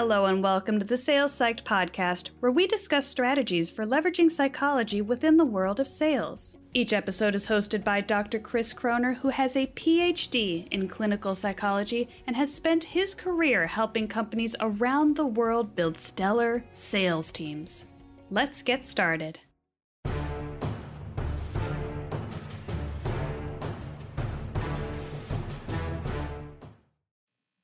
Hello, 0.00 0.26
and 0.26 0.44
welcome 0.44 0.78
to 0.78 0.86
the 0.86 0.96
Sales 0.96 1.32
Psyched 1.32 1.64
podcast, 1.64 2.28
where 2.38 2.52
we 2.52 2.68
discuss 2.68 3.04
strategies 3.04 3.68
for 3.68 3.84
leveraging 3.84 4.30
psychology 4.30 5.02
within 5.02 5.38
the 5.38 5.44
world 5.44 5.80
of 5.80 5.88
sales. 5.88 6.56
Each 6.72 6.92
episode 6.92 7.34
is 7.34 7.48
hosted 7.48 7.82
by 7.82 8.00
Dr. 8.00 8.38
Chris 8.38 8.72
Croner, 8.72 9.16
who 9.16 9.30
has 9.30 9.56
a 9.56 9.66
PhD 9.66 10.68
in 10.70 10.86
clinical 10.86 11.34
psychology 11.34 12.08
and 12.28 12.36
has 12.36 12.54
spent 12.54 12.84
his 12.84 13.12
career 13.12 13.66
helping 13.66 14.06
companies 14.06 14.54
around 14.60 15.16
the 15.16 15.26
world 15.26 15.74
build 15.74 15.98
stellar 15.98 16.62
sales 16.70 17.32
teams. 17.32 17.86
Let's 18.30 18.62
get 18.62 18.86
started. 18.86 19.40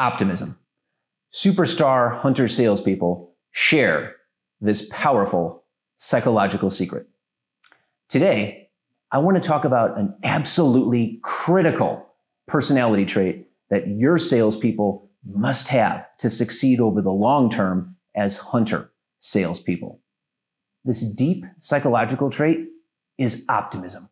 Optimism 0.00 0.58
superstar 1.32 2.18
hunter 2.20 2.48
salespeople 2.48 3.34
share 3.50 4.16
this 4.60 4.88
powerful 4.90 5.64
psychological 5.96 6.70
secret. 6.70 7.06
Today, 8.08 8.68
I 9.10 9.18
want 9.18 9.40
to 9.42 9.46
talk 9.46 9.64
about 9.64 9.98
an 9.98 10.14
absolutely 10.22 11.20
critical 11.22 12.06
personality 12.46 13.04
trait 13.04 13.48
that 13.70 13.88
your 13.88 14.18
salespeople 14.18 15.10
must 15.24 15.68
have 15.68 16.06
to 16.18 16.30
succeed 16.30 16.80
over 16.80 17.02
the 17.02 17.10
long 17.10 17.50
term 17.50 17.96
as 18.14 18.36
hunter 18.36 18.92
salespeople. 19.18 20.00
This 20.84 21.02
deep 21.02 21.44
psychological 21.58 22.30
trait 22.30 22.58
is 23.18 23.44
optimism. 23.48 24.08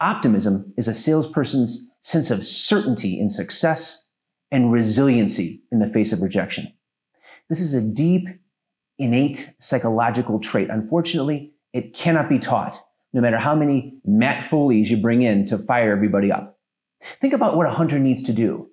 Optimism 0.00 0.72
is 0.76 0.88
a 0.88 0.94
salesperson's 0.94 1.88
sense 2.00 2.30
of 2.30 2.44
certainty 2.44 3.18
in 3.18 3.28
success 3.28 4.03
and 4.54 4.70
resiliency 4.70 5.64
in 5.72 5.80
the 5.80 5.88
face 5.88 6.12
of 6.12 6.22
rejection. 6.22 6.72
This 7.50 7.60
is 7.60 7.74
a 7.74 7.80
deep, 7.80 8.28
innate 8.98 9.52
psychological 9.58 10.38
trait. 10.38 10.70
Unfortunately, 10.70 11.54
it 11.72 11.92
cannot 11.92 12.28
be 12.28 12.38
taught, 12.38 12.80
no 13.12 13.20
matter 13.20 13.36
how 13.36 13.56
many 13.56 13.98
Matt 14.04 14.48
Foleys 14.48 14.90
you 14.90 14.96
bring 14.96 15.22
in 15.22 15.44
to 15.46 15.58
fire 15.58 15.90
everybody 15.90 16.30
up. 16.30 16.60
Think 17.20 17.34
about 17.34 17.56
what 17.56 17.66
a 17.66 17.72
hunter 17.72 17.98
needs 17.98 18.22
to 18.22 18.32
do. 18.32 18.68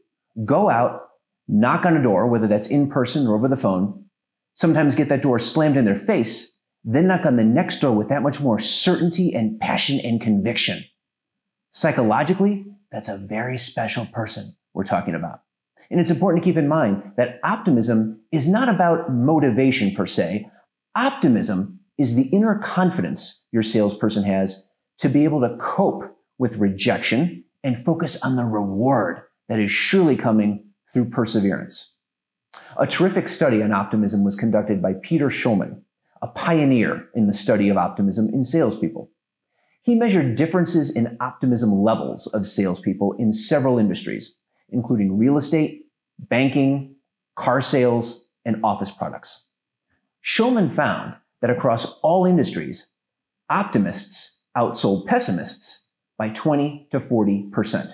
Go 0.46 0.70
out, 0.70 1.02
knock 1.48 1.84
on 1.84 1.98
a 1.98 2.04
door, 2.04 2.28
whether 2.28 2.48
that's 2.48 2.68
in 2.68 2.88
person 2.88 3.26
or 3.26 3.34
over 3.34 3.48
the 3.48 3.58
phone, 3.58 4.06
sometimes 4.54 4.94
get 4.94 5.10
that 5.10 5.24
door 5.24 5.40
slammed 5.40 5.78
in 5.78 5.86
their 5.86 5.98
face, 5.98 6.56
then 6.84 7.08
knock 7.08 7.26
on 7.26 7.38
the 7.38 7.44
next 7.44 7.82
door 7.82 7.96
with 7.96 8.10
that 8.10 8.22
much 8.22 8.40
more 8.40 8.60
certainty 8.60 9.34
and 9.34 9.60
passion 9.60 10.00
and 10.02 10.22
conviction. 10.22 10.84
Psychologically, 11.72 12.68
that's 12.92 13.10
a 13.10 13.18
very 13.18 13.58
special 13.58 14.06
person 14.06 14.56
we're 14.76 14.84
talking 14.84 15.16
about. 15.16 15.42
And 15.92 16.00
it's 16.00 16.10
important 16.10 16.42
to 16.42 16.50
keep 16.50 16.58
in 16.58 16.70
mind 16.70 17.04
that 17.18 17.42
optimism 17.44 18.22
is 18.32 18.48
not 18.48 18.70
about 18.70 19.12
motivation 19.12 19.94
per 19.94 20.08
se. 20.08 20.50
Optimism 20.96 21.82
is 21.98 22.16
the 22.16 22.30
inner 22.30 22.58
confidence 22.60 23.44
your 23.52 23.62
salesperson 23.62 24.24
has 24.24 24.64
to 25.00 25.10
be 25.10 25.26
able 25.26 25.42
to 25.42 25.58
cope 25.60 26.04
with 26.40 26.56
rejection 26.56 27.44
and 27.64 27.84
focus 27.84 28.22
on 28.24 28.38
the 28.38 28.46
reward 28.46 29.22
that 29.50 29.60
is 29.60 29.70
surely 29.70 30.16
coming 30.16 30.64
through 30.94 31.10
perseverance. 31.10 31.94
A 32.80 32.88
terrific 32.88 33.28
study 33.28 33.62
on 33.62 33.74
optimism 33.74 34.24
was 34.24 34.36
conducted 34.36 34.82
by 34.82 34.94
Peter 35.04 35.28
Schulman, 35.28 35.82
a 36.22 36.28
pioneer 36.28 37.10
in 37.16 37.28
the 37.28 37.34
study 37.34 37.68
of 37.68 37.76
optimism 37.78 38.30
in 38.30 38.44
salespeople. 38.44 39.12
He 39.84 39.96
measured 39.96 40.36
differences 40.36 40.90
in 40.90 41.18
optimism 41.20 41.82
levels 41.82 42.28
of 42.28 42.48
salespeople 42.48 43.14
in 43.20 43.34
several 43.34 43.78
industries, 43.78 44.38
including 44.72 45.18
real 45.18 45.38
estate, 45.38 45.86
banking, 46.20 46.96
car 47.36 47.62
sales, 47.62 48.26
and 48.46 48.64
office 48.64 48.92
products. 48.92 49.46
Schulman 50.26 50.74
found 50.74 51.16
that 51.42 51.50
across 51.50 51.94
all 52.02 52.26
industries, 52.26 52.90
optimists 53.50 54.40
outsold 54.56 55.06
pessimists 55.08 55.88
by 56.18 56.30
20 56.30 56.88
to 56.92 57.00
40%. 57.00 57.94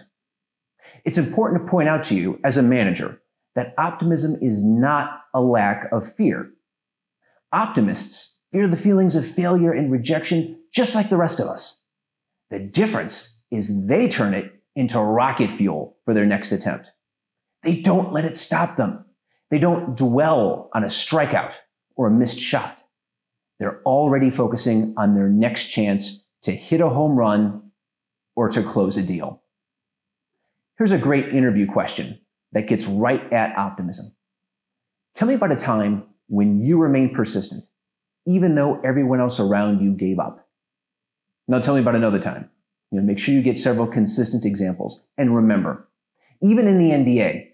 It's 1.05 1.17
important 1.17 1.65
to 1.65 1.71
point 1.71 1.87
out 1.87 2.03
to 2.05 2.15
you 2.15 2.39
as 2.43 2.57
a 2.57 2.63
manager 2.63 3.21
that 3.55 3.73
optimism 3.77 4.37
is 4.41 4.63
not 4.63 5.21
a 5.33 5.41
lack 5.41 5.89
of 5.91 6.13
fear. 6.13 6.51
Optimists 7.51 8.35
fear 8.51 8.67
the 8.67 8.77
feelings 8.77 9.15
of 9.15 9.27
failure 9.27 9.71
and 9.71 9.91
rejection 9.91 10.59
just 10.73 10.95
like 10.95 11.09
the 11.09 11.17
rest 11.17 11.39
of 11.39 11.47
us. 11.47 11.81
The 12.49 12.59
difference 12.59 13.39
is 13.51 13.87
they 13.87 14.07
turn 14.07 14.33
it 14.33 14.56
into 14.77 14.99
rocket 14.99 15.49
fuel 15.49 15.97
for 16.05 16.13
their 16.13 16.25
next 16.25 16.51
attempt. 16.51 16.91
They 17.63 17.81
don't 17.81 18.13
let 18.13 18.25
it 18.25 18.37
stop 18.37 18.77
them. 18.77 19.05
They 19.49 19.57
don't 19.57 19.97
dwell 19.97 20.69
on 20.73 20.83
a 20.83 20.87
strikeout 20.87 21.55
or 21.95 22.07
a 22.07 22.11
missed 22.11 22.39
shot. 22.39 22.77
They're 23.59 23.81
already 23.87 24.29
focusing 24.29 24.93
on 24.95 25.15
their 25.15 25.29
next 25.29 25.65
chance 25.65 26.23
to 26.43 26.51
hit 26.51 26.79
a 26.79 26.89
home 26.89 27.15
run 27.15 27.71
or 28.35 28.49
to 28.49 28.61
close 28.61 28.97
a 28.97 29.01
deal. 29.01 29.41
Here's 30.77 30.91
a 30.91 30.99
great 30.99 31.29
interview 31.29 31.65
question 31.65 32.19
that 32.51 32.67
gets 32.67 32.85
right 32.85 33.33
at 33.33 33.57
optimism. 33.57 34.15
Tell 35.15 35.27
me 35.27 35.33
about 35.33 35.51
a 35.51 35.55
time 35.55 36.03
when 36.27 36.61
you 36.61 36.77
remained 36.77 37.15
persistent, 37.15 37.65
even 38.27 38.53
though 38.53 38.79
everyone 38.81 39.21
else 39.21 39.39
around 39.39 39.81
you 39.81 39.93
gave 39.93 40.19
up. 40.19 40.47
Now 41.47 41.59
tell 41.59 41.73
me 41.73 41.81
about 41.81 41.95
another 41.95 42.19
time. 42.19 42.51
You 42.91 42.99
know, 42.99 43.05
make 43.05 43.19
sure 43.19 43.33
you 43.33 43.41
get 43.41 43.57
several 43.57 43.87
consistent 43.87 44.45
examples. 44.45 45.03
And 45.17 45.35
remember, 45.35 45.87
even 46.41 46.67
in 46.67 46.77
the 46.77 46.91
NBA, 46.91 47.47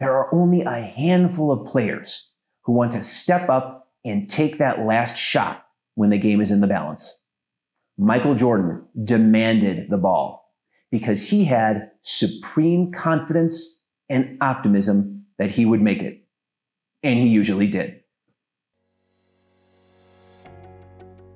there 0.00 0.12
are 0.12 0.34
only 0.34 0.62
a 0.62 0.80
handful 0.80 1.50
of 1.50 1.66
players 1.66 2.28
who 2.62 2.72
want 2.72 2.92
to 2.92 3.02
step 3.02 3.48
up 3.48 3.92
and 4.04 4.28
take 4.28 4.58
that 4.58 4.84
last 4.84 5.16
shot 5.16 5.66
when 5.94 6.10
the 6.10 6.18
game 6.18 6.40
is 6.40 6.50
in 6.50 6.60
the 6.60 6.66
balance. 6.66 7.20
Michael 7.96 8.34
Jordan 8.34 8.84
demanded 9.04 9.88
the 9.88 9.96
ball 9.96 10.52
because 10.90 11.28
he 11.28 11.44
had 11.44 11.92
supreme 12.02 12.92
confidence 12.92 13.80
and 14.08 14.36
optimism 14.40 15.24
that 15.38 15.50
he 15.50 15.64
would 15.64 15.80
make 15.80 16.02
it. 16.02 16.24
And 17.02 17.18
he 17.18 17.28
usually 17.28 17.66
did. 17.66 18.00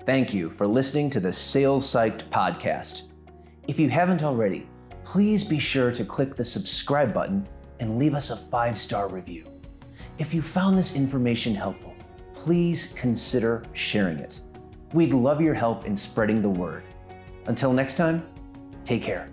Thank 0.05 0.33
you 0.33 0.51
for 0.51 0.67
listening 0.67 1.11
to 1.11 1.21
the 1.21 1.33
Sales 1.33 1.87
Psyched 1.87 2.31
podcast. 2.31 3.08
If 3.69 3.79
you 3.79 3.91
haven't 3.91 4.23
already, 4.23 4.67
please 5.05 5.45
be 5.45 5.59
sure 5.59 5.93
to 5.93 6.03
click 6.03 6.35
the 6.35 6.43
subscribe 6.43 7.13
button 7.13 7.47
and 7.81 7.99
leave 7.99 8.15
us 8.15 8.31
a 8.31 8.37
five 8.37 8.79
star 8.79 9.09
review. 9.09 9.45
If 10.17 10.33
you 10.33 10.41
found 10.41 10.79
this 10.79 10.97
information 10.97 11.55
helpful, 11.55 11.95
please 12.33 12.95
consider 12.97 13.63
sharing 13.75 14.19
it. 14.21 14.41
We'd 14.95 15.13
love 15.13 15.43
your 15.43 15.53
help 15.53 15.85
in 15.85 15.95
spreading 15.95 16.41
the 16.41 16.49
word. 16.49 16.83
Until 17.47 17.75
next 17.75 17.99
time, 17.99 18.27
take 18.85 19.03
care. 19.03 19.29